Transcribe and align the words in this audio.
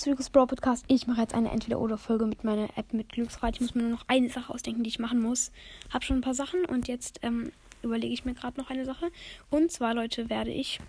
zu 0.00 0.08
Lucas 0.08 0.30
Podcast. 0.30 0.86
Ich 0.88 1.06
mache 1.06 1.20
jetzt 1.20 1.34
eine 1.34 1.50
Entweder-Oder-Folge 1.50 2.24
mit 2.24 2.42
meiner 2.42 2.70
App 2.78 2.94
mit 2.94 3.10
Glücksrad. 3.10 3.56
Ich 3.56 3.60
muss 3.60 3.74
mir 3.74 3.82
nur 3.82 3.90
noch 3.90 4.04
eine 4.08 4.30
Sache 4.30 4.50
ausdenken, 4.50 4.82
die 4.82 4.88
ich 4.88 4.98
machen 4.98 5.20
muss. 5.20 5.52
Hab 5.92 6.04
schon 6.04 6.16
ein 6.16 6.22
paar 6.22 6.32
Sachen 6.32 6.64
und 6.64 6.88
jetzt 6.88 7.20
ähm, 7.20 7.52
überlege 7.82 8.14
ich 8.14 8.24
mir 8.24 8.32
gerade 8.32 8.58
noch 8.58 8.70
eine 8.70 8.86
Sache. 8.86 9.10
Und 9.50 9.70
zwar, 9.70 9.92
Leute, 9.92 10.30
werde 10.30 10.52
ich 10.52 10.80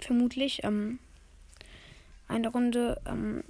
vermutlich 0.00 0.64
ähm, 0.64 0.98
eine 2.28 2.48
Runde, 2.48 2.98
ähm, 3.04 3.44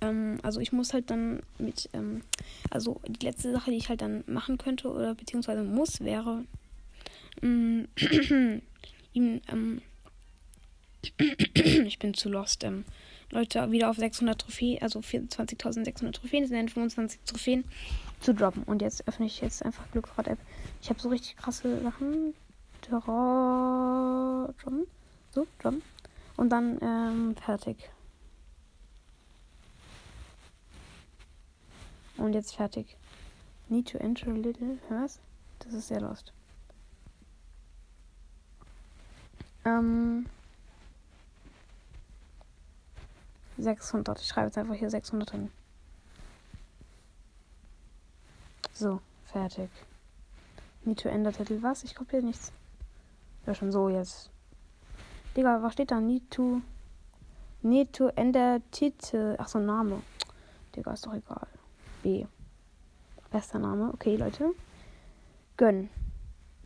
ähm, 0.00 0.38
also 0.42 0.58
ich 0.58 0.72
muss 0.72 0.92
halt 0.92 1.10
dann 1.10 1.44
mit, 1.58 1.88
ähm, 1.92 2.22
also 2.70 3.00
die 3.06 3.24
letzte 3.24 3.52
Sache, 3.52 3.70
die 3.70 3.76
ich 3.76 3.88
halt 3.88 4.00
dann 4.00 4.24
machen 4.26 4.58
könnte 4.58 4.90
oder 4.90 5.14
beziehungsweise 5.14 5.62
muss, 5.62 6.00
wäre, 6.00 6.44
ähm, 7.40 7.86
ihm, 9.12 9.40
ähm, 9.46 9.80
ich 11.54 11.98
bin 11.98 12.14
zu 12.14 12.28
lost. 12.28 12.64
Ähm, 12.64 12.84
Leute 13.30 13.70
wieder 13.70 13.90
auf 13.90 13.96
600 13.96 14.40
Trophäen, 14.40 14.82
also 14.82 15.00
24.600 15.00 16.12
Trophäen, 16.12 16.46
sind 16.46 16.70
25 16.70 17.20
Trophäen 17.24 17.64
zu 18.20 18.34
droppen. 18.34 18.64
Und 18.64 18.82
jetzt 18.82 19.06
öffne 19.06 19.26
ich 19.26 19.40
jetzt 19.40 19.64
einfach 19.64 19.88
Glücksrad-App. 19.92 20.38
Ich 20.82 20.90
habe 20.90 21.00
so 21.00 21.08
richtig 21.08 21.36
krasse 21.36 21.80
Sachen. 21.80 22.34
Droppen. 22.82 24.86
So, 25.32 25.46
droppen. 25.60 25.82
Und 26.36 26.50
dann 26.50 26.78
ähm, 26.82 27.36
fertig. 27.36 27.90
Und 32.16 32.34
jetzt 32.34 32.56
fertig. 32.56 32.96
Need 33.68 33.88
to 33.88 33.98
enter 33.98 34.28
a 34.28 34.34
little. 34.34 34.78
Was? 34.88 35.20
Das 35.60 35.72
ist 35.72 35.88
sehr 35.88 36.00
lost. 36.00 36.32
Ähm. 39.64 40.26
600. 43.62 44.20
Ich 44.20 44.28
schreibe 44.28 44.46
jetzt 44.46 44.58
einfach 44.58 44.74
hier 44.74 44.90
600 44.90 45.30
hin. 45.30 45.50
So, 48.72 49.00
fertig. 49.26 49.70
Need 50.84 51.00
to 51.00 51.08
ender 51.08 51.32
Titel. 51.32 51.62
Was? 51.62 51.84
Ich 51.84 51.94
kopiere 51.94 52.22
nichts. 52.22 52.52
Ja, 53.46 53.54
schon 53.54 53.72
so 53.72 53.88
jetzt. 53.88 54.30
Digga, 55.36 55.62
was 55.62 55.74
steht 55.74 55.90
da? 55.90 56.00
Need 56.00 56.30
to. 56.30 56.62
Need 57.62 57.92
to 57.92 58.08
ender 58.08 58.60
Titel. 58.70 59.36
Ach 59.38 59.48
so, 59.48 59.58
Name. 59.58 60.02
Digga, 60.74 60.92
ist 60.92 61.06
doch 61.06 61.14
egal. 61.14 61.46
B. 62.02 62.26
Bester 63.30 63.58
Name. 63.58 63.92
Okay, 63.92 64.16
Leute. 64.16 64.54
Gönn. 65.56 65.90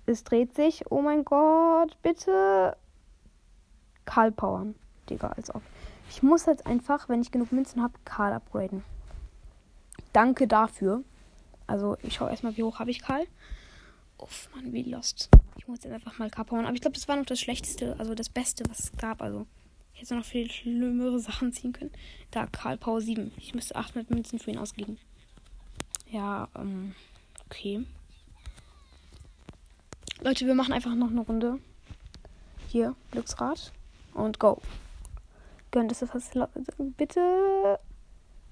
Es 0.06 0.22
dreht 0.22 0.54
sich. 0.54 0.90
Oh 0.90 1.02
mein 1.02 1.24
Gott, 1.24 1.96
bitte. 2.02 2.76
Karl 4.04 4.30
powern. 4.30 4.74
Digga, 5.08 5.28
als 5.28 5.54
ob. 5.54 5.62
Ich 6.10 6.22
muss 6.22 6.46
jetzt 6.46 6.66
einfach, 6.66 7.08
wenn 7.08 7.22
ich 7.22 7.30
genug 7.30 7.52
Münzen 7.52 7.82
habe, 7.82 7.94
Karl 8.04 8.32
upgraden. 8.32 8.84
Danke 10.12 10.46
dafür. 10.46 11.02
Also, 11.66 11.96
ich 12.02 12.14
schaue 12.14 12.30
erstmal, 12.30 12.56
wie 12.56 12.62
hoch 12.62 12.78
habe 12.78 12.90
ich 12.90 13.00
Karl. 13.00 13.26
Uff, 14.18 14.48
Mann, 14.54 14.72
wie 14.72 14.82
lost. 14.82 15.28
Ich 15.56 15.66
muss 15.66 15.82
jetzt 15.82 15.92
einfach 15.92 16.18
mal 16.18 16.30
powern. 16.30 16.66
Aber 16.66 16.74
ich 16.74 16.80
glaube, 16.80 16.94
das 16.94 17.08
war 17.08 17.16
noch 17.16 17.26
das 17.26 17.40
Schlechteste, 17.40 17.96
also 17.98 18.14
das 18.14 18.28
Beste, 18.28 18.64
was 18.68 18.80
es 18.80 18.92
gab. 18.96 19.22
Also, 19.22 19.46
ich 19.94 20.02
hätte 20.02 20.16
noch 20.16 20.24
viel 20.24 20.50
schlimmere 20.50 21.18
Sachen 21.20 21.52
ziehen 21.52 21.72
können. 21.72 21.92
Da, 22.30 22.46
Karl 22.46 22.76
Power 22.76 23.00
7. 23.00 23.32
Ich 23.38 23.54
müsste 23.54 23.76
800 23.76 24.10
Münzen 24.10 24.38
für 24.38 24.50
ihn 24.50 24.58
ausgeben. 24.58 24.98
Ja, 26.10 26.48
ähm, 26.54 26.94
okay. 27.46 27.84
Leute, 30.20 30.46
wir 30.46 30.54
machen 30.54 30.72
einfach 30.72 30.94
noch 30.94 31.10
eine 31.10 31.20
Runde. 31.20 31.58
Hier, 32.68 32.94
Glücksrad. 33.10 33.72
Und 34.14 34.38
go. 34.38 34.60
Gönnt 35.74 35.90
es 35.90 36.08
fast. 36.08 36.38
Bitte. 36.96 37.80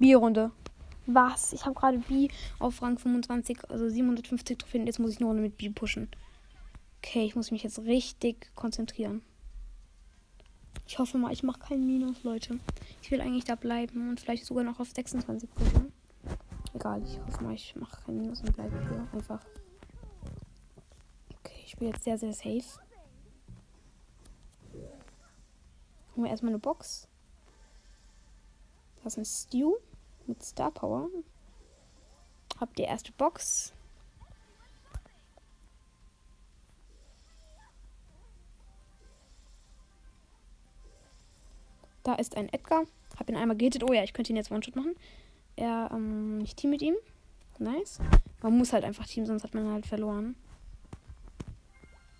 B-Runde. 0.01 0.51
Was? 1.07 1.53
Ich 1.53 1.65
habe 1.65 1.77
gerade 1.77 1.99
B 1.99 2.27
auf 2.59 2.83
Rang 2.83 2.99
25, 2.99 3.71
also 3.71 3.89
750 3.89 4.59
Trophäen. 4.59 4.89
Jetzt 4.89 4.99
muss 4.99 5.13
ich 5.13 5.19
eine 5.19 5.27
Runde 5.27 5.41
mit 5.41 5.57
B 5.57 5.71
pushen. 5.71 6.09
Okay, 6.99 7.25
ich 7.25 7.37
muss 7.37 7.53
mich 7.53 7.63
jetzt 7.63 7.79
richtig 7.79 8.51
konzentrieren. 8.57 9.23
Ich 10.89 10.99
hoffe 10.99 11.17
mal, 11.17 11.33
ich 11.33 11.45
mache 11.45 11.61
keinen 11.61 11.87
Minus, 11.87 12.25
Leute. 12.25 12.59
Ich 13.03 13.13
will 13.13 13.21
eigentlich 13.21 13.45
da 13.45 13.55
bleiben 13.55 14.09
und 14.09 14.19
vielleicht 14.19 14.45
sogar 14.45 14.65
noch 14.65 14.81
auf 14.81 14.91
26 14.91 15.49
pushen. 15.55 15.93
Egal, 16.75 17.05
ich 17.05 17.21
hoffe 17.21 17.45
mal, 17.45 17.55
ich 17.55 17.77
mache 17.77 18.03
keinen 18.05 18.21
Minus 18.23 18.41
und 18.41 18.53
bleibe 18.53 18.77
hier 18.89 19.07
einfach. 19.13 19.47
Okay, 21.39 21.63
ich 21.65 21.71
spiele 21.71 21.91
jetzt 21.91 22.03
sehr, 22.03 22.19
sehr 22.19 22.33
safe. 22.33 22.81
Holen 26.17 26.25
wir 26.25 26.31
erstmal 26.31 26.51
eine 26.51 26.59
Box. 26.59 27.07
Das 29.03 29.15
ist 29.15 29.19
ein 29.19 29.25
Stew 29.25 29.75
mit 30.27 30.43
Star 30.43 30.71
Power. 30.71 31.09
Habt 32.61 32.79
die 32.79 32.83
erste 32.83 33.13
Box. 33.13 33.73
Da 42.05 42.15
ist 42.15 42.37
ein 42.37 42.53
Edgar. 42.53 42.85
Hab 43.19 43.29
ihn 43.29 43.37
einmal 43.37 43.57
gehittet. 43.57 43.85
Oh 43.85 43.93
ja, 43.93 44.03
ich 44.03 44.13
könnte 44.13 44.33
ihn 44.33 44.37
jetzt 44.37 44.51
One-Shot 44.51 44.77
machen. 44.77 44.95
Er, 45.57 45.91
ähm, 45.93 46.41
ich 46.43 46.55
team 46.55 46.71
mit 46.71 46.83
ihm. 46.83 46.95
Nice. 47.59 47.99
Man 48.43 48.57
muss 48.57 48.73
halt 48.73 48.85
einfach 48.85 49.07
teamen, 49.07 49.27
sonst 49.27 49.45
hat 49.45 49.55
man 49.55 49.71
halt 49.71 49.87
verloren. 49.87 50.35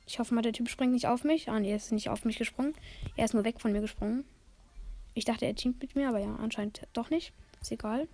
Ich 0.07 0.19
hoffe 0.19 0.35
mal, 0.35 0.43
der 0.43 0.53
Typ 0.53 0.69
springt 0.69 0.93
nicht 0.93 1.07
auf 1.07 1.25
mich. 1.25 1.49
Ah, 1.49 1.59
nee, 1.59 1.71
er 1.71 1.77
ist 1.77 1.91
nicht 1.93 2.11
auf 2.11 2.25
mich 2.25 2.39
gesprungen. 2.39 2.75
Er 3.17 3.25
ist 3.25 3.35
nur 3.35 3.45
weg 3.45 3.61
von 3.61 3.73
mir 3.73 3.81
gesprungen. 3.81 4.25
Ich 5.15 5.25
dachte, 5.25 5.47
er 5.47 5.55
teamt 5.55 5.81
mit 5.81 5.95
mir, 5.95 6.09
aber 6.09 6.19
ja, 6.19 6.35
anscheinend 6.37 6.87
doch 6.93 7.11
nicht. 7.11 7.33
Ist 7.61 7.73
egal. 7.73 8.09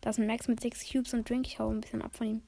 Da 0.00 0.10
ist 0.10 0.18
ein 0.18 0.26
Max 0.26 0.48
mit 0.48 0.60
6 0.60 0.90
Cubes 0.90 1.14
und 1.14 1.28
Drink. 1.28 1.46
Ich 1.46 1.58
hau 1.58 1.68
ein 1.70 1.80
bisschen 1.80 2.02
ab 2.02 2.14
von 2.14 2.26
ihm. 2.26 2.42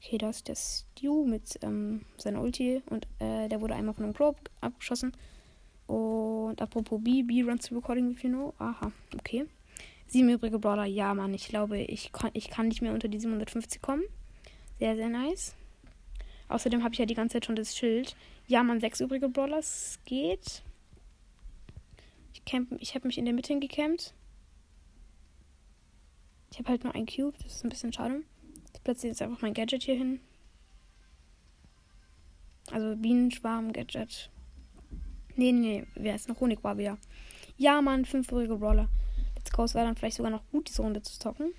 Okay, 0.00 0.18
da 0.18 0.30
ist 0.30 0.48
der 0.48 0.56
Stew 0.56 1.24
mit 1.24 1.58
ähm, 1.62 2.04
seiner 2.16 2.40
Ulti. 2.40 2.82
Und 2.86 3.06
äh, 3.18 3.48
der 3.48 3.60
wurde 3.60 3.74
einmal 3.74 3.94
von 3.94 4.04
einem 4.04 4.14
Pro 4.14 4.34
abgeschossen. 4.60 5.12
Und 5.86 6.60
apropos 6.60 7.02
B, 7.02 7.22
B 7.22 7.42
runs 7.42 7.66
the 7.66 7.74
recording 7.74 8.12
if 8.12 8.22
you 8.22 8.30
know. 8.30 8.54
Aha, 8.58 8.92
okay. 9.14 9.46
Sieben 10.06 10.28
übrige 10.28 10.58
Brawler. 10.58 10.84
Ja, 10.84 11.12
Mann, 11.14 11.34
ich 11.34 11.48
glaube, 11.48 11.78
ich 11.78 12.12
kann, 12.12 12.30
ich 12.34 12.50
kann 12.50 12.68
nicht 12.68 12.82
mehr 12.82 12.92
unter 12.92 13.08
die 13.08 13.18
750 13.18 13.82
kommen. 13.82 14.02
Sehr, 14.78 14.96
sehr 14.96 15.08
nice. 15.08 15.54
Außerdem 16.48 16.84
habe 16.84 16.92
ich 16.92 16.98
ja 16.98 17.06
die 17.06 17.14
ganze 17.14 17.34
Zeit 17.34 17.46
schon 17.46 17.56
das 17.56 17.76
Schild. 17.76 18.16
Ja, 18.46 18.62
Mann, 18.62 18.80
sechs 18.80 19.00
übrige 19.00 19.28
Brawlers 19.28 19.98
geht. 20.04 20.62
Ich, 22.44 22.52
camp, 22.52 22.76
ich 22.78 22.94
habe 22.94 23.06
mich 23.06 23.16
in 23.16 23.24
der 23.24 23.32
Mitte 23.32 23.58
gecampt. 23.58 24.12
Ich 26.50 26.58
habe 26.58 26.68
halt 26.68 26.84
nur 26.84 26.94
ein 26.94 27.06
Cube. 27.06 27.36
Das 27.42 27.56
ist 27.56 27.64
ein 27.64 27.70
bisschen 27.70 27.92
schade. 27.92 28.22
Ich 28.74 28.82
platziere 28.82 29.12
jetzt 29.12 29.22
einfach 29.22 29.40
mein 29.40 29.54
Gadget 29.54 29.82
hier 29.82 29.96
hin. 29.96 30.20
Also 32.70 32.96
Bienenschwarm, 32.96 33.72
Gadget. 33.72 34.30
Nee, 35.36 35.52
nee, 35.52 35.80
nee. 35.80 35.86
Wer 35.94 36.14
ist 36.14 36.28
noch 36.28 36.40
Honig 36.40 36.62
war 36.62 36.76
wieder. 36.76 36.98
Ja, 37.56 37.80
Mann, 37.80 38.04
fünfjährige 38.04 38.56
Brawler. 38.56 38.88
Let's 39.36 39.50
go. 39.50 39.64
Es 39.64 39.74
wäre 39.74 39.86
dann 39.86 39.96
vielleicht 39.96 40.16
sogar 40.16 40.30
noch 40.30 40.46
gut, 40.50 40.68
diese 40.68 40.82
Runde 40.82 41.02
zu 41.02 41.18
zocken. 41.18 41.54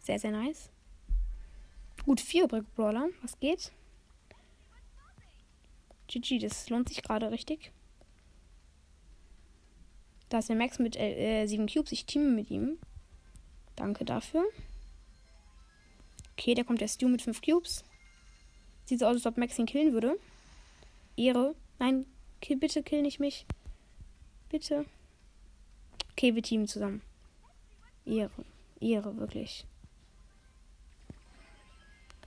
Sehr, 0.00 0.18
sehr 0.18 0.30
nice. 0.30 0.70
Gut, 2.04 2.20
vierjährige 2.20 2.66
Brawler. 2.76 3.08
Was 3.22 3.38
geht? 3.40 3.72
GG, 6.06 6.38
das 6.38 6.70
lohnt 6.70 6.88
sich 6.88 7.02
gerade 7.02 7.30
richtig. 7.30 7.72
Da 10.28 10.38
ist 10.38 10.48
der 10.48 10.56
Max 10.56 10.78
mit 10.78 10.96
äh, 10.96 11.46
7 11.46 11.66
Cubes. 11.66 11.92
Ich 11.92 12.06
teame 12.06 12.28
mit 12.28 12.50
ihm. 12.50 12.78
Danke 13.76 14.04
dafür. 14.04 14.44
Okay, 16.32 16.54
da 16.54 16.64
kommt 16.64 16.80
der 16.80 16.88
Stu 16.88 17.08
mit 17.08 17.22
5 17.22 17.40
Cubes. 17.40 17.84
Sieht 18.84 19.00
so 19.00 19.06
aus, 19.06 19.14
als 19.16 19.26
ob 19.26 19.36
Max 19.36 19.58
ihn 19.58 19.66
killen 19.66 19.92
würde. 19.92 20.18
Ehre. 21.16 21.54
Nein, 21.78 22.06
kill, 22.40 22.56
bitte 22.56 22.82
kill 22.82 23.02
nicht 23.02 23.20
mich. 23.20 23.46
Bitte. 24.48 24.86
Okay, 26.12 26.34
wir 26.34 26.42
teamen 26.42 26.66
zusammen. 26.66 27.02
Ehre. 28.04 28.44
Ehre, 28.80 29.16
wirklich. 29.18 29.66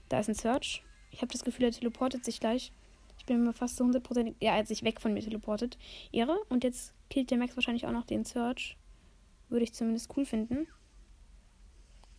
Da 0.08 0.20
ist 0.20 0.28
ein 0.28 0.34
Search. 0.34 0.82
Ich 1.10 1.20
habe 1.22 1.32
das 1.32 1.44
Gefühl, 1.44 1.64
er 1.64 1.72
teleportet 1.72 2.24
sich 2.24 2.40
gleich. 2.40 2.72
Ich 3.18 3.26
bin 3.26 3.44
mir 3.44 3.52
fast 3.52 3.76
so 3.76 3.84
100%. 3.84 4.34
Ja, 4.40 4.52
er 4.52 4.58
hat 4.58 4.66
sich 4.66 4.82
weg 4.82 5.00
von 5.00 5.14
mir 5.14 5.22
teleportet. 5.22 5.78
Ehre. 6.10 6.38
Und 6.48 6.64
jetzt 6.64 6.92
killt 7.12 7.30
der 7.30 7.36
Max 7.36 7.54
wahrscheinlich 7.56 7.86
auch 7.86 7.92
noch 7.92 8.06
den 8.06 8.24
Search. 8.24 8.78
Würde 9.50 9.64
ich 9.64 9.74
zumindest 9.74 10.10
cool 10.16 10.24
finden. 10.24 10.66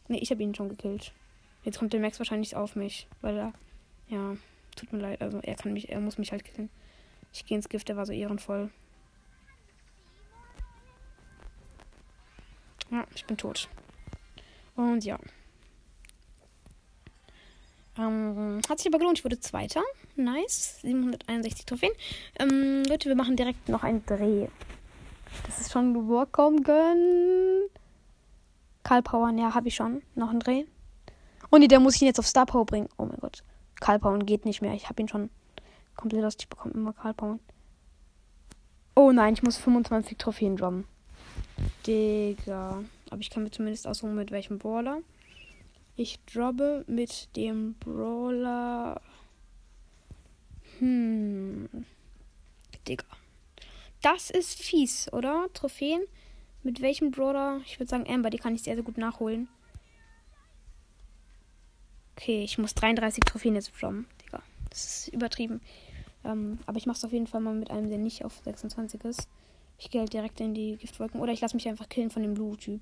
Ne, 0.08 0.20
ich 0.20 0.30
habe 0.30 0.44
ihn 0.44 0.54
schon 0.54 0.70
gekillt. 0.70 1.14
Jetzt 1.64 1.80
kommt 1.80 1.94
der 1.94 2.00
Max 2.00 2.20
wahrscheinlich 2.20 2.56
auf 2.56 2.76
mich. 2.76 3.08
Weil 3.22 3.38
er. 3.38 3.54
Ja, 4.08 4.38
tut 4.76 4.94
mir 4.94 5.00
leid. 5.00 5.22
Also 5.22 5.40
er 5.40 5.56
kann 5.56 5.74
mich, 5.74 5.90
er 5.90 6.00
muss 6.00 6.20
mich 6.20 6.32
halt 6.32 6.46
killen. 6.46 6.70
Ich 7.34 7.44
gehe 7.44 7.58
ins 7.58 7.70
Gift, 7.70 7.90
der 7.90 7.98
war 7.98 8.06
so 8.06 8.14
ehrenvoll. 8.14 8.70
Ja, 12.92 13.08
ich 13.16 13.26
bin 13.26 13.38
tot. 13.38 13.68
Und 14.76 15.04
ja. 15.04 15.18
Ähm, 17.98 18.62
hat 18.70 18.78
sich 18.78 18.88
aber 18.88 19.00
gelohnt. 19.00 19.18
Ich 19.18 19.26
wurde 19.26 19.40
Zweiter. 19.40 19.82
Nice. 20.16 20.82
761 20.82 21.66
Trophäen. 21.66 21.94
Ähm, 22.38 22.84
Leute, 22.88 23.10
wir 23.10 23.16
machen 23.16 23.36
direkt 23.36 23.70
noch 23.70 23.82
einen 23.82 24.06
Dreh. 24.06 24.50
Das 25.46 25.60
ist 25.60 25.72
schon 25.72 25.94
können. 26.64 27.70
Karl 28.84 29.02
Power, 29.02 29.32
ja, 29.32 29.54
habe 29.54 29.68
ich 29.68 29.76
schon. 29.76 30.02
Noch 30.16 30.30
ein 30.30 30.40
Dreh. 30.40 30.66
Oh 31.52 31.58
nee, 31.58 31.68
der 31.68 31.80
muss 31.80 31.96
ich 31.96 32.02
ihn 32.02 32.08
jetzt 32.08 32.20
auf 32.20 32.28
Star 32.28 32.46
Power 32.46 32.66
bringen. 32.66 32.90
Oh 32.98 33.06
mein 33.06 33.20
Gott. 33.20 33.44
Karl 33.80 34.00
geht 34.20 34.46
nicht 34.46 34.62
mehr. 34.62 34.74
Ich 34.74 34.90
habe 34.90 35.02
ihn 35.02 35.08
schon 35.08 35.30
komplett 35.96 36.24
aus. 36.24 36.36
Ich 36.40 36.50
bekomme 36.50 36.74
immer 36.74 36.94
Karl. 36.94 37.40
Oh 38.96 39.12
nein, 39.12 39.34
ich 39.34 39.44
muss 39.44 39.58
25 39.58 40.18
Trophäen 40.18 40.56
droppen. 40.56 40.86
Digga. 41.88 42.84
Aber 43.10 43.22
ich 43.22 43.30
kann 43.30 43.44
mir 43.44 43.52
zumindest 43.52 43.88
aussuchen, 43.88 44.16
mit 44.16 44.32
welchem 44.32 44.60
Brawler. 44.60 45.00
Ich 45.96 46.20
droppe 46.26 46.84
mit 46.88 47.36
dem 47.36 47.76
Brawler. 47.76 49.02
Hm. 50.80 51.70
Digga. 52.88 53.06
Das 54.04 54.30
ist 54.30 54.62
fies, 54.62 55.12
oder? 55.14 55.48
Trophäen. 55.54 56.04
Mit 56.62 56.82
welchem 56.82 57.12
Brawler? 57.12 57.62
Ich 57.66 57.80
würde 57.80 57.90
sagen 57.90 58.06
Amber, 58.06 58.30
die 58.30 58.38
kann 58.38 58.54
ich 58.54 58.62
sehr, 58.62 58.76
sehr 58.76 58.84
gut 58.84 58.98
nachholen. 58.98 59.48
Okay, 62.18 62.44
ich 62.44 62.58
muss 62.58 62.76
33 62.76 63.24
Trophäen 63.24 63.56
jetzt 63.56 63.72
droppen. 63.82 64.06
Digga. 64.22 64.44
Das 64.70 64.84
ist 64.84 65.08
übertrieben. 65.14 65.62
Ähm, 66.26 66.60
aber 66.66 66.78
ich 66.78 66.86
mache 66.86 66.98
es 66.98 67.06
auf 67.06 67.14
jeden 67.14 67.28
Fall 67.28 67.40
mal 67.40 67.54
mit 67.54 67.72
einem, 67.72 67.88
der 67.90 67.98
nicht 67.98 68.26
auf 68.26 68.42
26 68.44 69.02
ist. 69.06 69.30
Ich 69.78 69.90
gehe 69.90 70.02
halt 70.02 70.12
direkt 70.12 70.42
in 70.42 70.54
die 70.54 70.76
Giftwolken. 70.76 71.22
Oder 71.22 71.32
ich 71.32 71.40
lasse 71.40 71.56
mich 71.56 71.68
einfach 71.70 71.88
killen 71.88 72.10
von 72.10 72.24
dem 72.24 72.34
Blue-Typ. 72.34 72.82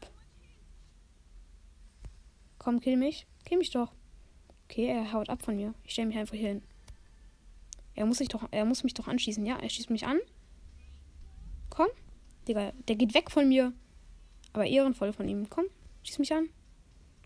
Komm, 2.58 2.80
kill 2.80 2.98
mich. 2.98 3.28
Kill 3.46 3.60
mich 3.60 3.70
doch. 3.70 3.92
Okay, 4.66 4.88
er 4.88 5.14
haut 5.14 5.30
ab 5.30 5.44
von 5.44 5.56
mir. 5.56 5.76
Ich 5.84 5.92
stelle 5.92 6.08
mich 6.08 6.18
einfach 6.18 6.36
hier 6.36 6.50
hin. 6.50 6.64
Er 7.94 8.08
muss, 8.08 8.18
sich 8.18 8.28
doch, 8.28 8.48
er 8.50 8.66
muss 8.66 8.84
mich 8.84 8.96
doch 8.96 9.08
anschießen. 9.08 9.46
Ja, 9.46 9.58
er 9.58 9.70
schießt 9.70 9.92
mich 9.92 10.08
an. 10.08 10.20
Komm. 11.72 11.88
Digga, 12.48 12.74
der 12.88 12.96
geht 12.96 13.16
weg 13.16 13.32
von 13.32 13.50
mir. 13.50 13.74
Aber 14.54 14.68
ehrenvoll 14.68 15.14
von 15.14 15.28
ihm. 15.28 15.50
Komm, 15.50 15.66
schieß 16.04 16.20
mich 16.20 16.34
an. 16.34 16.50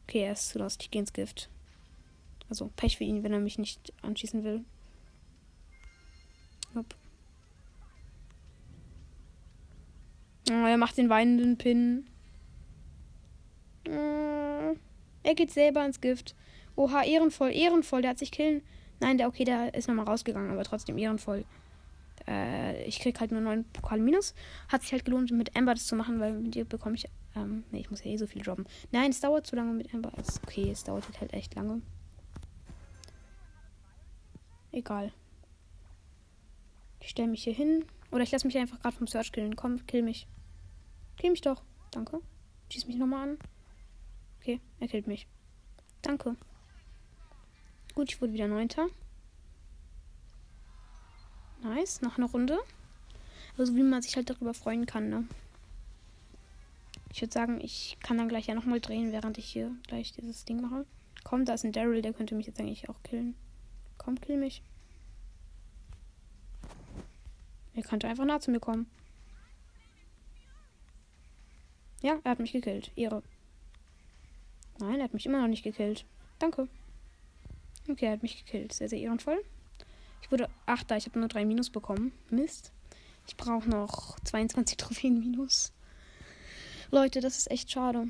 Okay, 0.03 0.21
er 0.21 0.33
ist 0.33 0.49
zu 0.49 0.59
lost. 0.59 0.81
Ich 0.81 0.91
gehe 0.91 1.01
ins 1.01 1.11
Gift. 1.11 1.49
Also 2.47 2.71
Pech 2.75 2.97
für 2.97 3.03
ihn, 3.03 3.23
wenn 3.23 3.33
er 3.33 3.39
mich 3.39 3.57
nicht 3.57 3.91
anschießen 4.03 4.43
will. 4.43 4.63
Hopp. 6.75 6.95
Oh, 10.49 10.65
er 10.65 10.77
macht 10.77 10.97
den 10.97 11.09
weinenden 11.09 11.57
Pin. 11.57 12.07
Oh, 13.87 14.75
er 15.23 15.35
geht 15.35 15.51
selber 15.51 15.83
ins 15.85 16.01
Gift. 16.01 16.35
Oha, 16.75 17.03
ehrenvoll, 17.03 17.51
ehrenvoll. 17.51 18.03
Der 18.03 18.11
hat 18.11 18.19
sich 18.19 18.31
killen. 18.31 18.61
Nein, 18.99 19.17
der 19.17 19.27
okay, 19.27 19.43
der 19.43 19.73
ist 19.73 19.87
nochmal 19.87 20.05
rausgegangen, 20.05 20.51
aber 20.51 20.63
trotzdem 20.63 20.99
ehrenvoll. 20.99 21.45
Äh, 22.27 22.83
ich 22.85 22.99
krieg 22.99 23.19
halt 23.19 23.31
nur 23.31 23.41
9 23.41 23.65
Pokal 23.65 23.99
minus. 23.99 24.33
Hat 24.67 24.81
sich 24.81 24.91
halt 24.91 25.05
gelohnt, 25.05 25.31
mit 25.31 25.55
Amber 25.55 25.73
das 25.73 25.87
zu 25.87 25.95
machen, 25.95 26.19
weil 26.19 26.33
mit 26.33 26.55
ihr 26.55 26.65
bekomme 26.65 26.95
ich. 26.95 27.05
Ähm, 27.35 27.63
nee, 27.71 27.79
ich 27.79 27.91
muss 27.91 28.03
ja 28.03 28.11
eh 28.11 28.17
so 28.17 28.27
viel 28.27 28.41
droppen. 28.41 28.65
Nein, 28.91 29.11
es 29.11 29.19
dauert 29.19 29.45
zu 29.45 29.55
lange 29.55 29.73
mit 29.73 29.93
Amber. 29.93 30.11
Ist 30.17 30.41
okay, 30.43 30.69
es 30.71 30.83
dauert 30.83 31.05
halt 31.19 31.33
echt 31.33 31.55
lange. 31.55 31.81
Egal. 34.71 35.11
Ich 36.99 37.09
stelle 37.09 37.29
mich 37.29 37.43
hier 37.43 37.53
hin. 37.53 37.85
Oder 38.11 38.23
ich 38.23 38.31
lasse 38.31 38.47
mich 38.47 38.57
einfach 38.57 38.79
gerade 38.79 38.95
vom 38.95 39.07
Search 39.07 39.31
killen. 39.31 39.55
Komm, 39.55 39.85
kill 39.85 40.01
mich. 40.01 40.27
Kill 41.17 41.31
mich 41.31 41.41
doch. 41.41 41.63
Danke. 41.91 42.19
Schieß 42.71 42.87
mich 42.87 42.97
nochmal 42.97 43.29
an. 43.29 43.37
Okay, 44.39 44.59
er 44.79 44.87
killt 44.87 45.07
mich. 45.07 45.27
Danke. 46.01 46.35
Gut, 47.93 48.11
ich 48.11 48.21
wurde 48.21 48.33
wieder 48.33 48.47
Neunter. 48.47 48.87
Nice, 51.65 52.01
noch 52.01 52.17
eine 52.17 52.25
Runde. 52.25 52.59
Also 53.57 53.75
wie 53.75 53.81
man 53.81 54.01
sich 54.01 54.15
halt 54.15 54.29
darüber 54.29 54.53
freuen 54.53 54.85
kann, 54.85 55.09
ne? 55.09 55.27
Ich 57.11 57.21
würde 57.21 57.33
sagen, 57.33 57.59
ich 57.59 57.97
kann 58.03 58.17
dann 58.17 58.29
gleich 58.29 58.45
ja 58.45 58.53
nochmal 58.53 58.79
drehen, 58.79 59.11
während 59.11 59.37
ich 59.37 59.45
hier 59.45 59.71
gleich 59.87 60.11
dieses 60.11 60.45
Ding 60.45 60.61
mache. 60.61 60.85
Komm, 61.23 61.45
da 61.45 61.53
ist 61.53 61.65
ein 61.65 61.71
Daryl, 61.71 62.01
der 62.03 62.13
könnte 62.13 62.35
mich 62.35 62.45
jetzt 62.45 62.59
eigentlich 62.59 62.87
auch 62.89 63.01
killen. 63.01 63.35
Komm, 63.97 64.19
kill 64.21 64.37
mich. 64.37 64.61
Er 67.73 67.83
könnte 67.83 68.07
einfach 68.07 68.25
nah 68.25 68.39
zu 68.39 68.51
mir 68.51 68.59
kommen. 68.59 68.85
Ja, 72.01 72.19
er 72.23 72.31
hat 72.31 72.39
mich 72.39 72.51
gekillt. 72.51 72.91
Ehre. 72.95 73.23
Nein, 74.77 74.99
er 74.99 75.05
hat 75.05 75.13
mich 75.13 75.25
immer 75.25 75.41
noch 75.41 75.47
nicht 75.47 75.63
gekillt. 75.63 76.05
Danke. 76.37 76.67
Okay, 77.89 78.05
er 78.05 78.11
hat 78.11 78.23
mich 78.23 78.45
gekillt. 78.45 78.73
Sehr, 78.73 78.87
sehr 78.89 78.99
ehrenvoll. 78.99 79.43
Ich 80.25 80.31
wurde 80.31 80.49
Achter. 80.65 80.97
Ich 80.97 81.05
habe 81.05 81.19
nur 81.19 81.27
drei 81.27 81.45
Minus 81.45 81.69
bekommen. 81.69 82.11
Mist. 82.31 82.71
Ich 83.27 83.37
brauche 83.37 83.69
noch 83.69 84.19
22 84.21 84.75
Trophäen 84.75 85.19
Minus. 85.19 85.71
Leute, 86.89 87.21
das 87.21 87.37
ist 87.37 87.51
echt 87.51 87.69
schade. 87.69 88.07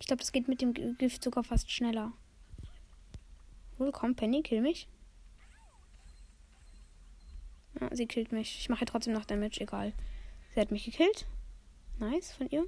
Ich 0.00 0.06
glaube, 0.06 0.20
das 0.20 0.32
geht 0.32 0.48
mit 0.48 0.62
dem 0.62 0.72
Gift 0.72 1.22
sogar 1.22 1.44
fast 1.44 1.70
schneller. 1.70 2.12
Willkommen, 3.76 4.16
Penny, 4.16 4.42
kill 4.42 4.62
mich. 4.62 4.88
Ja, 7.78 7.94
sie 7.94 8.06
killt 8.06 8.32
mich. 8.32 8.58
Ich 8.58 8.70
mache 8.70 8.86
trotzdem 8.86 9.12
noch 9.12 9.26
Damage, 9.26 9.60
egal. 9.60 9.92
Sie 10.54 10.60
hat 10.62 10.70
mich 10.70 10.86
gekillt. 10.86 11.26
Nice 11.98 12.32
von 12.32 12.48
ihr. 12.48 12.64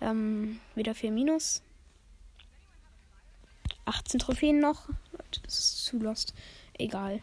Ähm, 0.00 0.60
wieder 0.76 0.94
4 0.94 1.10
Minus. 1.10 1.62
18 3.86 4.20
Trophäen 4.20 4.60
noch. 4.60 4.88
Das 5.42 5.58
ist 5.58 5.84
zu 5.84 5.98
lost. 5.98 6.34
Egal. 6.78 7.22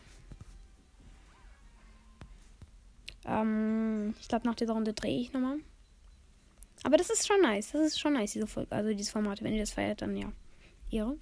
Ähm, 3.25 4.15
ich 4.19 4.27
glaube, 4.27 4.47
nach 4.47 4.55
dieser 4.55 4.73
Runde 4.73 4.93
drehe 4.93 5.19
ich 5.19 5.33
nochmal. 5.33 5.57
Aber 6.83 6.97
das 6.97 7.09
ist 7.09 7.27
schon 7.27 7.41
nice. 7.41 7.71
Das 7.71 7.81
ist 7.81 7.99
schon 7.99 8.13
nice, 8.13 8.33
diese 8.33 8.47
Folge. 8.47 8.71
Also 8.71 8.89
dieses 8.91 9.11
Format. 9.11 9.41
Wenn 9.41 9.53
ihr 9.53 9.61
das 9.61 9.71
feiert, 9.71 10.01
dann 10.01 10.17
ja. 10.17 10.31
Ehre. 10.91 11.17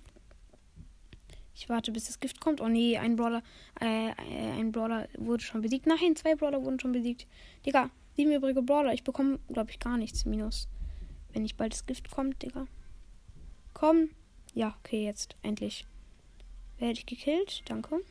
Ich 1.54 1.70
warte, 1.70 1.92
bis 1.92 2.08
das 2.08 2.20
Gift 2.20 2.40
kommt. 2.40 2.62
Oh 2.62 2.68
nee, 2.68 2.98
ein 2.98 3.16
Brawler. 3.16 3.44
Äh, 3.80 4.14
ein 4.58 4.72
Brawler 4.72 5.08
wurde 5.18 5.44
schon 5.44 5.62
besiegt. 5.62 5.86
Nein, 5.86 6.16
zwei 6.16 6.36
Brawler 6.36 6.64
wurden 6.64 6.80
schon 6.80 6.92
besiegt. 6.92 7.28
Digga, 7.66 7.90
sieben 8.16 8.32
übrige 8.32 8.62
Brawler. 8.62 8.94
Ich 8.94 9.04
bekomme, 9.04 9.40
glaube 9.50 9.70
ich, 9.70 9.80
gar 9.80 9.98
nichts. 9.98 10.26
Minus. 10.26 10.68
Wenn 11.34 11.44
nicht 11.44 11.58
bald 11.58 11.74
das 11.74 11.86
Gift 11.86 12.10
kommt, 12.10 12.42
Digga. 12.42 12.66
Komm. 13.74 14.10
Ja, 14.54 14.76
okay, 14.80 15.06
jetzt. 15.06 15.36
Endlich. 15.44 15.86
Werde 16.78 16.94
ich 16.94 17.06
gekillt. 17.06 17.64
Danke. 17.66 18.02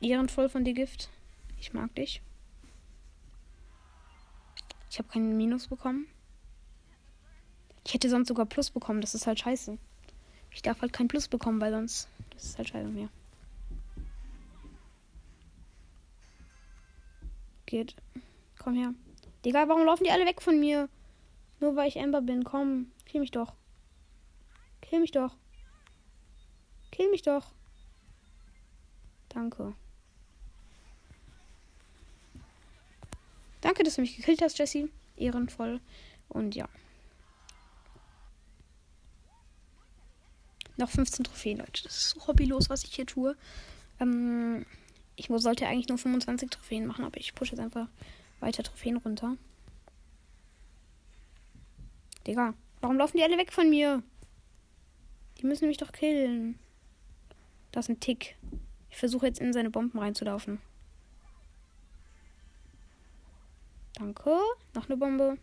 Ehrenvoll 0.00 0.48
von 0.48 0.64
dir, 0.64 0.74
Gift. 0.74 1.08
Ich 1.58 1.72
mag 1.72 1.94
dich. 1.94 2.20
Ich 4.90 4.98
habe 4.98 5.08
keinen 5.08 5.36
Minus 5.36 5.68
bekommen. 5.68 6.06
Ich 7.86 7.94
hätte 7.94 8.10
sonst 8.10 8.28
sogar 8.28 8.46
Plus 8.46 8.70
bekommen. 8.70 9.00
Das 9.00 9.14
ist 9.14 9.26
halt 9.26 9.40
scheiße. 9.40 9.78
Ich 10.50 10.62
darf 10.62 10.80
halt 10.80 10.92
kein 10.92 11.08
Plus 11.08 11.28
bekommen, 11.28 11.60
weil 11.60 11.72
sonst. 11.72 12.08
Das 12.30 12.44
ist 12.44 12.58
halt 12.58 12.68
scheiße 12.68 12.88
mehr. 12.88 13.08
Geht. 17.66 17.94
Komm 18.58 18.74
her. 18.74 18.94
Digga, 19.44 19.68
warum 19.68 19.84
laufen 19.84 20.04
die 20.04 20.10
alle 20.10 20.26
weg 20.26 20.42
von 20.42 20.58
mir? 20.58 20.88
Nur 21.60 21.76
weil 21.76 21.88
ich 21.88 21.98
Amber 21.98 22.20
bin. 22.20 22.44
Komm. 22.44 22.90
Kill 23.06 23.20
mich 23.20 23.30
doch. 23.30 23.54
Kill 24.88 25.00
mich 25.00 25.10
doch. 25.10 25.36
Kill 26.92 27.10
mich 27.10 27.22
doch. 27.22 27.52
Danke. 29.28 29.74
Danke, 33.60 33.82
dass 33.82 33.96
du 33.96 34.00
mich 34.00 34.16
gekillt 34.16 34.42
hast, 34.42 34.58
Jesse. 34.58 34.88
Ehrenvoll. 35.16 35.80
Und 36.28 36.54
ja. 36.54 36.68
Noch 40.76 40.90
15 40.90 41.24
Trophäen, 41.24 41.58
Leute. 41.58 41.82
Das 41.82 41.96
ist 41.96 42.10
so 42.10 42.26
hobbylos, 42.26 42.70
was 42.70 42.84
ich 42.84 42.94
hier 42.94 43.06
tue. 43.06 43.36
Ähm, 43.98 44.66
ich 45.16 45.28
sollte 45.28 45.66
eigentlich 45.66 45.88
nur 45.88 45.98
25 45.98 46.50
Trophäen 46.50 46.86
machen, 46.86 47.04
aber 47.04 47.18
ich 47.18 47.34
pushe 47.34 47.52
jetzt 47.52 47.60
einfach 47.60 47.88
weiter 48.40 48.62
Trophäen 48.62 48.98
runter. 48.98 49.36
Digga, 52.26 52.54
warum 52.80 52.98
laufen 52.98 53.16
die 53.16 53.24
alle 53.24 53.38
weg 53.38 53.52
von 53.52 53.70
mir? 53.70 54.02
Müssen 55.46 55.68
mich 55.68 55.76
doch 55.76 55.92
killen. 55.92 56.58
Das 57.70 57.86
ist 57.86 57.90
ein 57.90 58.00
Tick. 58.00 58.36
Ich 58.90 58.96
versuche 58.96 59.26
jetzt 59.26 59.38
in 59.38 59.52
seine 59.52 59.70
Bomben 59.70 59.98
reinzulaufen. 59.98 60.60
Danke. 63.94 64.38
Noch 64.74 64.88
eine 64.88 64.96
Bombe. 64.96 65.38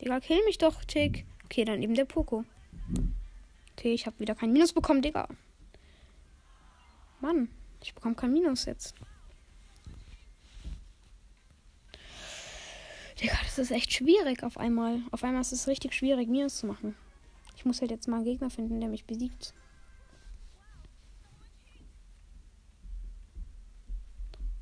Digga, 0.00 0.20
kill 0.20 0.42
mich 0.46 0.56
doch, 0.56 0.84
Tick. 0.84 1.26
Okay, 1.44 1.64
dann 1.66 1.82
eben 1.82 1.94
der 1.94 2.06
Poco. 2.06 2.44
Okay, 3.72 3.92
ich 3.92 4.06
habe 4.06 4.18
wieder 4.20 4.34
kein 4.34 4.52
Minus 4.52 4.72
bekommen, 4.72 5.02
Digga. 5.02 5.28
Mann, 7.20 7.50
ich 7.82 7.94
bekomme 7.94 8.14
kein 8.14 8.32
Minus 8.32 8.64
jetzt. 8.64 8.94
Digga, 13.20 13.36
das 13.44 13.58
ist 13.58 13.70
echt 13.70 13.92
schwierig 13.92 14.42
auf 14.42 14.56
einmal. 14.56 15.02
Auf 15.10 15.22
einmal 15.24 15.42
ist 15.42 15.52
es 15.52 15.68
richtig 15.68 15.92
schwierig, 15.92 16.28
Minus 16.28 16.58
zu 16.58 16.66
machen. 16.66 16.96
Ich 17.56 17.64
muss 17.64 17.80
halt 17.80 17.90
jetzt 17.90 18.08
mal 18.08 18.16
einen 18.16 18.24
Gegner 18.24 18.50
finden, 18.50 18.80
der 18.80 18.88
mich 18.88 19.04
besiegt. 19.04 19.54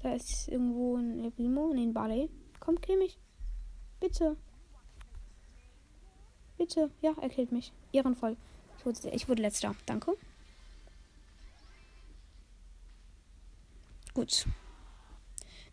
Da 0.02 0.14
ist 0.14 0.48
irgendwo 0.48 0.96
ein 0.96 1.24
El 1.24 1.30
Primo. 1.30 1.72
Ein 1.72 1.94
Barley. 1.94 2.28
Komm, 2.60 2.80
kill 2.80 2.98
mich. 2.98 3.18
Bitte. 4.00 4.36
Bitte. 6.58 6.90
Ja, 7.00 7.14
er 7.20 7.28
killt 7.28 7.52
mich. 7.52 7.72
Ehrenvoll. 7.92 8.36
Ich 8.78 8.84
wurde, 8.86 9.10
ich 9.10 9.28
wurde 9.28 9.42
letzter. 9.42 9.76
Danke. 9.86 10.16
Gut. 14.12 14.46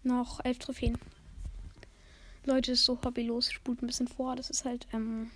Noch 0.03 0.39
elf 0.45 0.59
Trophäen. 0.59 0.97
Leute, 2.45 2.73
ist 2.73 2.85
so 2.85 2.99
hobbylos. 3.03 3.51
Spult 3.51 3.81
ein 3.81 3.87
bisschen 3.87 4.07
vor. 4.07 4.35
Das 4.35 4.49
ist 4.49 4.63
halt 4.63 4.87
ähm, 4.93 5.31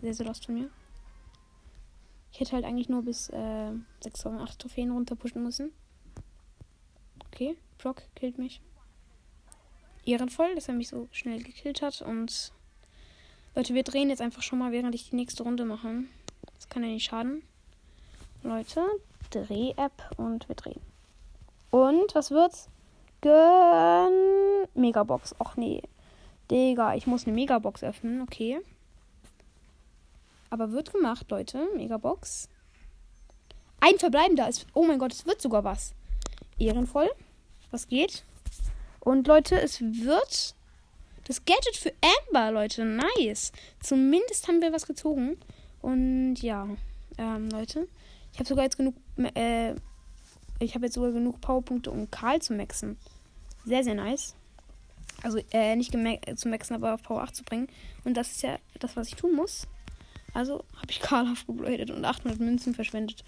sehr, 0.00 0.14
sehr 0.14 0.26
lost 0.26 0.46
von 0.46 0.54
mir. 0.54 0.70
Ich 2.32 2.40
hätte 2.40 2.52
halt 2.52 2.64
eigentlich 2.64 2.88
nur 2.88 3.02
bis 3.02 3.28
äh, 3.28 3.72
6 4.00 4.26
oder 4.26 4.40
8 4.40 4.58
Trophäen 4.58 4.90
runterpushen 4.90 5.42
müssen. 5.42 5.72
Okay, 7.26 7.56
Brock 7.78 8.02
killt 8.14 8.38
mich. 8.38 8.60
Ehrenvoll, 10.04 10.54
dass 10.54 10.68
er 10.68 10.74
mich 10.74 10.88
so 10.88 11.08
schnell 11.12 11.42
gekillt 11.42 11.82
hat. 11.82 12.02
Und 12.02 12.52
Leute, 13.54 13.74
wir 13.74 13.82
drehen 13.82 14.08
jetzt 14.08 14.22
einfach 14.22 14.42
schon 14.42 14.58
mal, 14.58 14.72
während 14.72 14.94
ich 14.94 15.10
die 15.10 15.16
nächste 15.16 15.42
Runde 15.42 15.64
mache. 15.64 16.04
Das 16.54 16.68
kann 16.68 16.82
ja 16.82 16.88
nicht 16.88 17.04
schaden. 17.04 17.42
Leute, 18.42 18.84
Dreh-App 19.30 20.12
und 20.16 20.48
wir 20.48 20.56
drehen. 20.56 20.80
Und 21.70 22.14
was 22.14 22.30
wird's? 22.30 22.68
Gönn. 23.20 24.66
Megabox. 24.74 25.34
Och 25.38 25.56
nee. 25.56 25.82
Digga, 26.50 26.94
ich 26.94 27.06
muss 27.06 27.26
eine 27.26 27.34
Megabox 27.34 27.84
öffnen. 27.84 28.22
Okay. 28.22 28.60
Aber 30.52 30.70
wird 30.70 30.92
gemacht, 30.92 31.30
Leute. 31.30 31.66
Megabox. 31.74 32.46
Ein 33.80 33.98
verbleibender 33.98 34.50
ist. 34.50 34.66
Oh 34.74 34.84
mein 34.84 34.98
Gott, 34.98 35.14
es 35.14 35.24
wird 35.24 35.40
sogar 35.40 35.64
was. 35.64 35.94
Ehrenvoll. 36.58 37.10
Was 37.70 37.88
geht? 37.88 38.22
Und 39.00 39.26
Leute, 39.26 39.58
es 39.58 39.80
wird 39.80 40.54
das 41.24 41.46
Gadget 41.46 41.76
für 41.78 41.94
Amber, 42.28 42.52
Leute. 42.52 42.84
Nice. 42.84 43.52
Zumindest 43.80 44.46
haben 44.46 44.60
wir 44.60 44.74
was 44.74 44.86
gezogen. 44.86 45.38
Und 45.80 46.36
ja, 46.42 46.68
ähm, 47.16 47.48
Leute. 47.48 47.88
Ich 48.34 48.38
habe 48.38 48.46
sogar 48.46 48.64
jetzt 48.64 48.76
genug. 48.76 48.94
Äh, 49.34 49.74
ich 50.58 50.74
habe 50.74 50.84
jetzt 50.84 50.96
sogar 50.96 51.12
genug 51.12 51.40
Powerpunkte, 51.40 51.90
um 51.90 52.10
Karl 52.10 52.42
zu 52.42 52.52
maxen. 52.52 52.98
Sehr, 53.64 53.82
sehr 53.82 53.94
nice. 53.94 54.34
Also, 55.22 55.38
äh, 55.50 55.76
nicht 55.76 55.92
zu 56.36 56.48
maxen, 56.50 56.74
aber 56.74 56.92
auf 56.92 57.02
Power 57.02 57.22
8 57.22 57.36
zu 57.36 57.42
bringen. 57.42 57.68
Und 58.04 58.18
das 58.18 58.32
ist 58.32 58.42
ja 58.42 58.58
das, 58.80 58.96
was 58.96 59.08
ich 59.08 59.14
tun 59.14 59.34
muss. 59.34 59.66
Also 60.34 60.64
habe 60.76 60.90
ich 60.90 61.00
Karl 61.00 61.30
aufgebladet 61.30 61.90
und 61.90 62.04
800 62.04 62.40
Münzen 62.40 62.74
verschwendet. 62.74 63.24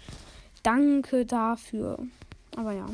Danke 0.63 1.25
dafür. 1.25 1.99
Aber 2.55 2.73
ja. 2.73 2.87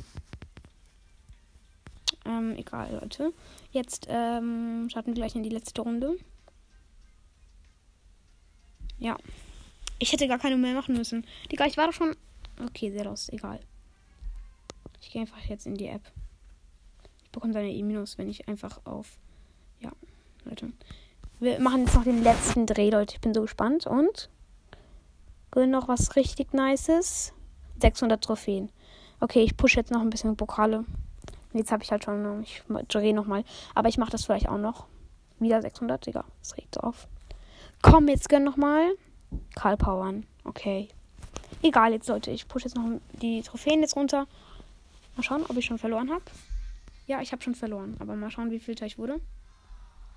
Ähm, 2.26 2.56
egal, 2.58 3.00
Leute. 3.02 3.34
Jetzt 3.72 4.08
ähm, 4.10 4.88
starten 4.90 5.08
wir 5.08 5.16
gleich 5.16 5.36
in 5.36 5.44
die 5.44 5.50
letzte 5.50 5.82
Runde. 5.82 6.18
Ja. 9.00 9.18
Ich 10.00 10.12
hätte 10.12 10.28
gar 10.28 10.40
keine 10.40 10.58
mehr 10.58 10.74
machen 10.74 10.96
müssen. 10.96 11.26
Digga, 11.52 11.66
ich 11.66 11.78
war 11.78 11.88
doch 11.88 11.94
schon. 11.94 12.16
Okay, 12.64 12.92
sehr 12.92 13.06
los. 13.06 13.30
Egal. 13.30 13.60
Ich 15.02 15.12
gehe 15.12 15.22
einfach 15.22 15.42
jetzt 15.46 15.66
in 15.66 15.76
die 15.76 15.88
App. 15.88 16.12
Ich 17.24 17.30
bekomme 17.32 17.54
seine 17.54 17.72
E-, 17.72 17.84
wenn 17.84 18.30
ich 18.30 18.48
einfach 18.48 18.86
auf. 18.86 19.18
Ja, 19.80 19.92
Leute. 20.46 20.72
Wir 21.42 21.60
machen 21.60 21.86
jetzt 21.86 21.96
noch 21.96 22.04
den 22.04 22.22
letzten 22.22 22.68
Dreh, 22.68 22.92
Leute. 22.92 23.16
Ich 23.16 23.20
bin 23.20 23.34
so 23.34 23.42
gespannt. 23.42 23.88
Und. 23.88 24.30
Gönn 25.50 25.72
noch 25.72 25.88
was 25.88 26.16
richtig 26.16 26.54
Nices. 26.54 27.34
600 27.82 28.24
Trophäen. 28.24 28.70
Okay, 29.20 29.42
ich 29.42 29.58
pushe 29.58 29.78
jetzt 29.78 29.90
noch 29.90 30.02
ein 30.02 30.12
bisschen 30.12 30.38
Pokale. 30.38 30.86
Jetzt 31.54 31.72
habe 31.72 31.82
ich 31.82 31.92
halt 31.92 32.04
schon. 32.04 32.44
Ich 32.44 32.62
drehe 32.90 33.16
nochmal. 33.16 33.44
Aber 33.74 33.90
ich 33.90 33.98
mache 33.98 34.12
das 34.12 34.26
vielleicht 34.26 34.50
auch 34.50 34.60
noch. 34.60 34.86
Wieder 35.40 35.64
600, 35.64 36.06
Digga. 36.06 36.26
Das 36.44 36.56
regt 36.58 36.76
so 36.76 36.82
auf. 36.82 37.08
Komm, 37.82 38.08
jetzt 38.08 38.30
gönn 38.30 38.44
nochmal. 38.44 38.92
Karl 39.56 39.78
Powern. 39.78 40.28
Okay. 40.44 40.90
Egal, 41.64 41.94
jetzt 41.94 42.06
sollte 42.06 42.30
ich 42.30 42.48
pushe 42.48 42.66
jetzt 42.66 42.76
noch 42.76 42.86
die 43.14 43.42
Trophäen 43.42 43.82
jetzt 43.82 43.96
runter. 43.96 44.28
Mal 45.16 45.24
schauen, 45.24 45.44
ob 45.50 45.58
ich 45.58 45.66
schon 45.66 45.80
verloren 45.80 46.12
habe. 46.12 46.24
Ja, 47.08 47.20
ich 47.20 47.32
habe 47.32 47.42
schon 47.42 47.56
verloren. 47.56 47.98
Aber 47.98 48.16
mal 48.16 48.30
schauen, 48.30 48.52
wie 48.52 48.60
viel 48.60 48.76
ich 48.84 49.00
wurde. 49.00 49.20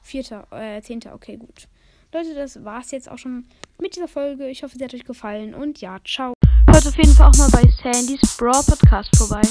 Vierter, 0.05 0.47
äh, 0.53 0.81
zehnter. 0.83 1.15
Okay, 1.15 1.37
gut. 1.37 1.67
Leute, 2.13 2.35
das 2.35 2.63
war's 2.63 2.93
jetzt 2.93 3.11
auch 3.11 3.19
schon 3.19 3.47
mit 3.81 3.97
dieser 3.97 4.07
Folge. 4.07 4.49
Ich 4.49 4.63
hoffe, 4.63 4.77
sie 4.79 4.85
hat 4.85 4.95
euch 4.95 5.05
gefallen. 5.05 5.55
Und 5.55 5.81
ja, 5.81 5.99
ciao. 6.05 6.35
Hört 6.71 6.87
auf 6.87 6.97
jeden 6.97 7.13
Fall 7.13 7.31
auch 7.31 7.37
mal 7.37 7.51
bei 7.51 7.63
Sandys 7.83 8.37
Brawl 8.37 8.63
Podcast 8.63 9.17
vorbei. 9.17 9.43